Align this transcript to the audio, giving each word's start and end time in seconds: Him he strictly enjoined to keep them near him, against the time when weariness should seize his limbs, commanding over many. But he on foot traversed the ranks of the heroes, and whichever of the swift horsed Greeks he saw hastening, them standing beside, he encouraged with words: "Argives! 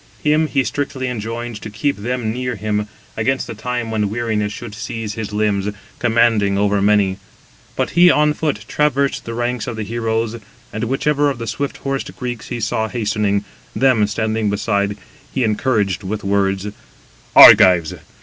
Him 0.23 0.47
he 0.47 0.63
strictly 0.63 1.07
enjoined 1.07 1.61
to 1.61 1.69
keep 1.69 1.97
them 1.97 2.31
near 2.33 2.55
him, 2.55 2.87
against 3.15 3.45
the 3.45 3.53
time 3.53 3.91
when 3.91 4.09
weariness 4.09 4.51
should 4.51 4.73
seize 4.73 5.13
his 5.13 5.31
limbs, 5.31 5.69
commanding 5.99 6.57
over 6.57 6.81
many. 6.81 7.17
But 7.75 7.91
he 7.91 8.09
on 8.09 8.33
foot 8.33 8.65
traversed 8.67 9.25
the 9.25 9.35
ranks 9.35 9.67
of 9.67 9.75
the 9.75 9.83
heroes, 9.83 10.37
and 10.73 10.85
whichever 10.85 11.29
of 11.29 11.37
the 11.37 11.45
swift 11.45 11.77
horsed 11.77 12.17
Greeks 12.17 12.47
he 12.47 12.59
saw 12.59 12.87
hastening, 12.87 13.45
them 13.75 14.07
standing 14.07 14.49
beside, 14.49 14.97
he 15.31 15.43
encouraged 15.43 16.01
with 16.01 16.23
words: 16.23 16.65
"Argives! 17.35 17.93